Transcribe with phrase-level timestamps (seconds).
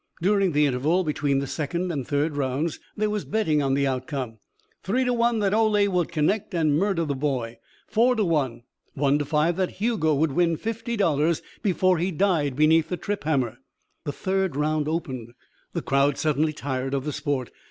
[0.19, 4.39] During the interval between the second and third rounds there was betting on the outcome.
[4.81, 7.59] Three to one that Ole would connect and murder the boy.
[7.85, 8.63] Four to one.
[8.95, 13.25] One to five that Hugo would win fifty dollars before he died beneath the trip
[13.25, 13.59] hammer.
[14.05, 15.33] The third round opened.
[15.73, 17.51] The crowd suddenly tired of the sport.